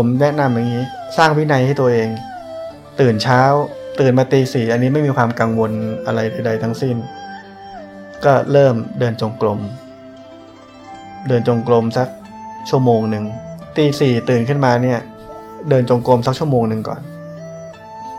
[0.00, 0.84] ผมแนะนำอย่างนี้
[1.16, 2.08] สร้างวินัยให้ตัวเอง
[3.00, 3.40] ตื่นเช้า
[4.00, 5.72] ตื่นมาตีสี่อันนี้ไม่มีความกังวล
[6.06, 6.96] อะไรใดๆทั้งสิ้น
[8.24, 9.58] ก็เริ่มเดินจงกรม
[11.28, 12.08] เดินจงกรมสัก
[12.70, 13.24] ชั่วโมงหนึ่ง
[13.76, 14.98] ตีสี่ตื่นขึ้นมาเนี่ย
[15.68, 17.00] เดินจงกรมสักชั่วโมงหนึ่งก่อน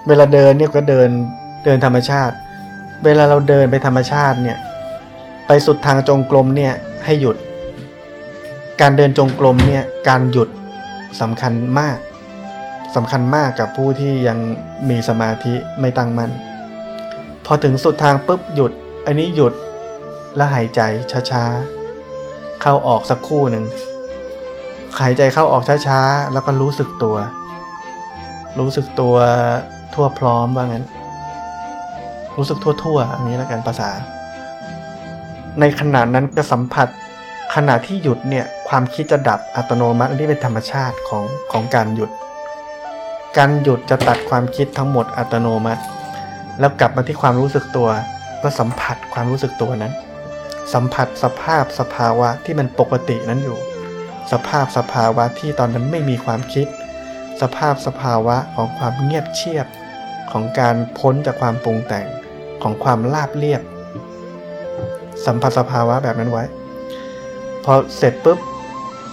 [0.08, 1.10] เวลาเดินเนี่ยก็เดิน
[1.66, 2.36] เดินธรรมชาติ
[3.06, 4.58] เวลาเราเดินไปธรรมชาติเนี่ย
[5.48, 6.74] ไปสุดทางจงกรมเนี่ย
[7.06, 7.36] ให้หยุด
[8.82, 10.50] การเดินจงกรมเนี่ยการหยุด
[11.22, 11.98] สำคัญมาก
[12.96, 14.38] สำคัญมากกับผู้ที่ยัง
[14.90, 16.32] มีสมาธิไม่ตั้งมั่น
[17.46, 18.72] พอถึงสุดทางปุ๊บหยุด
[19.06, 19.54] อันนี้หยุด
[20.36, 20.82] แล้วหายใจ
[21.32, 23.66] ช้าๆ เข้าออกสักคู่หนึ่ง
[25.02, 27.16] หายใจเข้าออกช้าๆ แล้วก็รู้สึกตัว
[28.60, 29.16] รู้สึกตัว
[29.94, 30.86] ทั่วพร้อมว่างั้น
[32.38, 33.90] รู้สึกทั่วๆอันนี้แล้วกันภาษา
[35.60, 36.88] ในขณะนั้นจะสัมผัส
[37.56, 42.10] ขณะที่หยุดเนี่ย ความคิดจะดับอัตโนมัติอันนี้เป็นธรรมชาติของของการหยุด
[43.38, 45.82] การหยุดจะตัดความคิดทั้งหมดอัตโนมัติ
[46.60, 47.90] แล้วกลับมาที่ความรู้สึกตัว
[48.42, 49.94] ก็สัมผัสความรู้สึกตัวนั้น
[50.74, 53.58] สัมผัสสภาพสภาวะที่มันปกตินั้นอยู่
[54.32, 56.68] สภาพสภาวะที่ตอนนั้นไม่มีความคิด
[57.42, 59.68] สภาพสภาวะของความเงียบเชียบ
[60.32, 62.08] ของการพ้นจากความปรุงแต่ง
[62.62, 63.62] ของความราบเรียบ
[65.26, 66.44] สัมผัสสภาวะแบบนั้นไว้
[67.64, 68.40] พอเสร็จปุ๊บ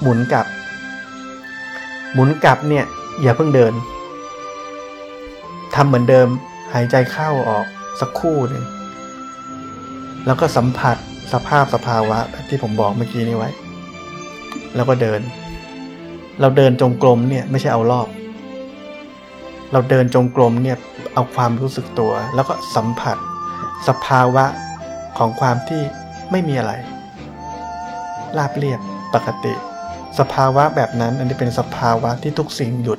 [0.01, 0.47] หมุนกลับ
[2.13, 2.85] หมุนกลับเนี่ย
[3.23, 3.73] อย่าเพิ่งเดิน
[5.75, 6.29] ทำเหมือนเดิม
[6.73, 7.67] หายใจเข้าออก
[8.01, 8.65] สักครู่หนึ่ง
[10.27, 10.97] แล้วก็สัมผัส
[11.33, 13.51] สภาพสภาวะที่ผมบอกเมื่อกี้นี้ไว้
[14.75, 15.21] แล้วก็เดิน
[16.41, 18.09] เราเดินจงกรมเนี่ยไม่ใช่เอารอบ
[19.73, 20.77] เราเดินจงกรมเนี่ย
[21.15, 23.17] เอาความรู้สึกตัว แล้วก็สัมผัส
[23.89, 24.45] สภาวะ
[25.19, 25.83] ของความที่
[26.31, 26.73] ไม่มีอะไร
[28.39, 28.81] ราบเรียบ
[29.15, 29.55] ปกติ
[30.19, 32.99] สภาวะแบบนั้นอันนี้เป็นสภาวะที่ทุกสิ่งหยุด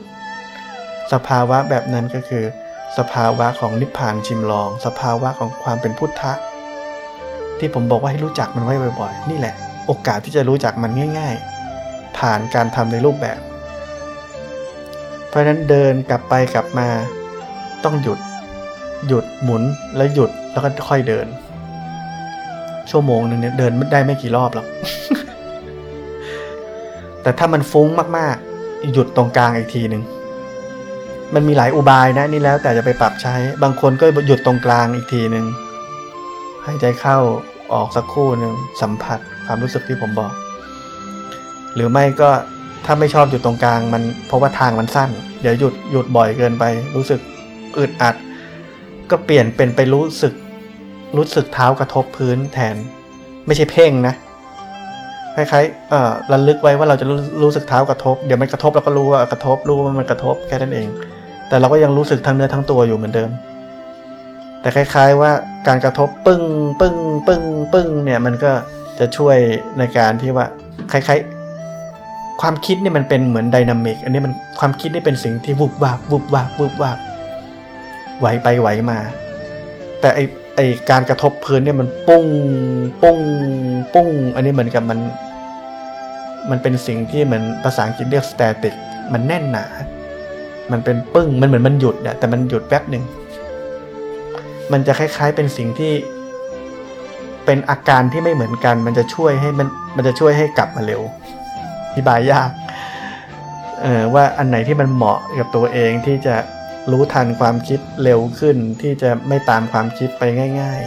[1.14, 2.44] สภาวะแบบนั้นก็คือ
[2.98, 6.34] สภาวะของนิพพานชิมลอง สภาวะของความเป็นพุทธะ
[7.60, 11.36] ที่ผมบอกว่าให้รู้จักมันไว้บ่อยๆ นี่แหละ โอกาสที่จะรู้จักมันง่าย
[11.76, 13.40] ๆ ผ่านการทำในรูปแบบ
[15.28, 16.88] เพราะฉะนั้นเดินกลับไปกลับมา
[17.84, 18.20] ต้องหยุด
[19.08, 19.64] หยุดหมุน
[19.96, 21.28] แล้วหยุดแล้วก็ค่อยเดิน
[22.90, 24.68] ชั่วโมงหนึ่งเนี่ยเดินได้ไม่กี่รอบหรอก
[27.28, 30.04] แต่ถ้ามันฟุ้งมากๆ หยุดตรงกลางอีกทีหนึ่ง
[31.34, 35.46] มันมีหลายอุบายนะนี่แล้วแต่จะไปปรับใช้ บางคนก็หยุดตรงกลางอีกทีหนึ่ง
[36.66, 37.18] หายใจเข้า
[37.74, 40.32] ออกสักครู่หนึ่งสัมผัสความรู้สึกที่ผมบอก
[41.76, 42.30] หรือไม่ก็
[42.86, 45.10] ถ้าไม่ชอบหยุดตรงกลางมันเพราะว่าทางมันสั้น
[45.42, 46.64] เดี๋ยวหยุดหยุดบ่อยเกินไป
[46.96, 47.20] รู้สึก
[47.78, 48.16] อึดอัด
[49.10, 50.34] ก็เปลี่ยนเป็นไปรู้สึก
[51.18, 52.76] รู้สึกเท้ากระทบพื้นแทน
[53.46, 54.16] ไม่ใช่เพ่งนะ
[55.38, 60.88] คล้ายๆระลึกไว้ว่าเราจะรู้รู้สึกเท้ากระทบ เดี๋ยวมันกระทบเราก็รู้ว่ากระทบรู้ว่ามันกระทบแค่นั้นเอง
[61.50, 63.30] แต่เราก็ยังรู้สึกทั้งเนื้อทั้งตัวอยู่เหมือนเดิม
[64.62, 65.32] แต่คล้าย ๆว่า
[65.68, 66.44] การกระทบปึ้ง
[66.80, 66.96] ปึ้ง
[67.28, 67.44] ปึ้ง
[67.74, 68.52] ปึ้งเนี่ยมันก็
[69.00, 69.38] จะช่วย
[69.78, 70.46] ในการที่ว่า
[70.92, 76.98] คล้ายๆ ความคิดนี่มันเป็นเหมือนไดนามิกอันนี้มันความคิดนี่เป็นสิ่งที่วุบวาบวุบวาบวุบวาบ
[78.20, 78.98] ไหวไปไหวมา
[80.02, 80.20] แต่ไอ
[80.56, 80.60] ไอ
[80.90, 82.26] การกระทบพื้นเนี่ยมันปุ้ง
[83.02, 83.20] ปุ้ง
[83.94, 85.00] ปุ้ง อันนี้เหมือนกับมัน
[86.50, 88.74] มันเป็นสิ่งที่เหมือนภาษาอังกฤษเรียก static
[89.14, 89.66] มันแน่นหนา
[90.72, 93.04] มันเป็นปึ้ง มันเหมือนมันหยุดอะแต่มันหยุดแป๊บหนึ่ง
[94.72, 95.94] มันจะคล้ายๆเป็นสิ่งที่
[97.46, 101.02] เป็นอาการที่ไม่เหมือนกัน มันจะช่วยให้มันมันจะช่วยให้กลับมาเร็ว
[101.88, 102.50] อธิบายยาก
[103.82, 106.36] เออว่าอันไหนที่มันเหมาะกับตัวเองที่จะ
[106.92, 110.24] รู้ทันความคิดเร็วขึ้น ที่จะไม่ตามความคิดไป
[110.62, 110.82] ง่าย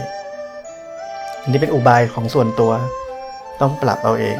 [0.69, 2.71] ๆ อันนี้เป็นอุบายของส่วนตัว
[3.61, 4.37] ต้องปรับเอาเอง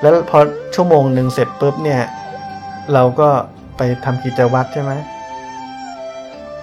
[0.00, 0.38] แล้วพอ
[0.74, 2.00] ชั่วโมงหนึ่งเสร็จปุ๊บเนี่ย
[2.94, 3.28] เราก็
[3.76, 4.92] ไปทำกิจวัตรใช่ไหม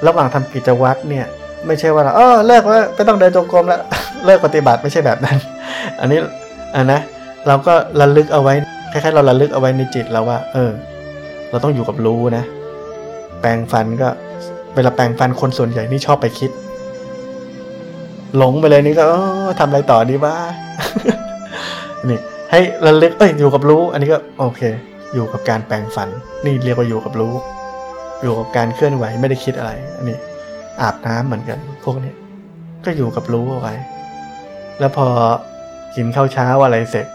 [0.08, 1.26] ระหว่างทำกิจวัตรเนี่ย
[1.68, 3.82] ไม่ใช่ว่าเราเออเลิกแล้วไม่ต้องเดินจงกรมแล้ว
[4.26, 5.38] เลิกปฏิบัติไม่ใช่แบบนั้น
[6.00, 6.20] อันนี้
[6.76, 7.00] อันนะ
[7.48, 8.54] เราก็ระลึกเอาไว้
[8.92, 10.72] คล้ายๆ เราระลึกเอาไว้ในจิตเราว่า เออ
[11.50, 12.44] เราต้องอยู่กับรู้นะ
[13.42, 14.10] แปรงฟันก็
[14.76, 16.52] เวลาแปรงฟันคนส่วนใหญ่นี่ชอบไปคิด
[18.38, 19.14] หลงไปเลยนี่ก็อ
[19.48, 20.36] อทำอะไรต่อดีวะ
[22.10, 22.20] นี่
[22.56, 24.62] ให้ระลึกเอ้ยอยู่กับรู้ อันนี้ก็โอเค
[25.14, 26.10] อยู่กับการแปรงฟัน
[26.46, 27.34] นี่เรียกว่าอยู่กับรู้
[28.22, 30.18] อยู่กับการเคลื่อนไหวไม่ได้คิดอะไร อันนี้
[30.82, 32.14] อาบน้ำเหมือนกัน พวกนี้
[32.86, 33.74] ก็อยู่กับรู้เอาไว้
[34.80, 35.08] แล้วพอ
[35.96, 37.08] กินข้าวเช้าอะไรเสร็จ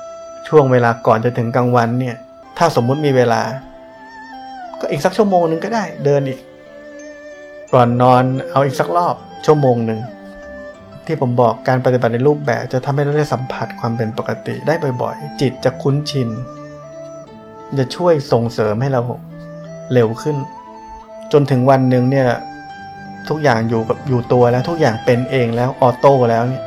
[0.48, 2.16] ช่วงเวลาก่อนจะถึงกลางวันเนี่ย
[2.58, 3.42] ถ้าสมมุติมีเวลา
[4.80, 6.38] ก็อีกสักชั่วโมงหนึ่งก็ได้ เดินอีก
[7.74, 9.14] ก่อนนอนเอาอีกสักรอบ
[9.46, 10.00] ชั่วโมงหนึ่ง
[11.08, 16.28] ที่ผมบอกการปฏิบัติในรูปแบบจะทำให้เราได้สัมผัสความเป็นปกติได้บ่อยๆ จิตจะคุ้นชิน
[17.78, 19.00] จะช่วยส่งเสริมให้เรา
[19.92, 20.36] เร็วขึ้น
[21.32, 22.28] จนถึงวันหนึ่งเนี่ย
[23.28, 26.62] ทุกอย่างอยู่กับอยู่ตัวแล้วทุกอย่างเป็นเองแล้วออโต้แล้วเนี่ย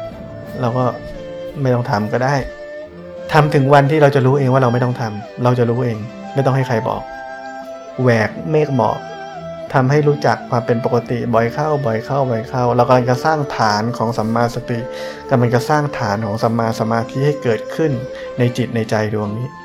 [0.61, 0.85] เราก็
[1.61, 2.35] ไม่ต้องทำก็ได้
[3.33, 5.97] ทำถึงวันที่เราจะรู้เองว่าเราไม่ต้องทำเราจะรู้เอง
[6.35, 7.01] ไม่ต้องให้ใครบอก
[8.01, 8.99] แหวกเมฆหมอก
[9.73, 14.79] ทำให้รู้จักความเป็นปกติบ่อยเข้าบ่อยเข้าบ่อยเข้า เรากำลังจะสร้างฐานของสัมมาสติ
[15.29, 17.91] กำลังจะสร้างฐานของสัมมาสมาธิให้เกิดขึ้น
[18.38, 19.61] ในจิตในใจดวงนี้